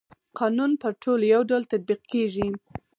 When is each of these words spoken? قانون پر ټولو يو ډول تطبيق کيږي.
قانون 0.39 0.71
پر 0.81 0.91
ټولو 1.03 1.23
يو 1.33 1.41
ډول 1.49 1.63
تطبيق 1.71 2.01
کيږي. 2.11 2.47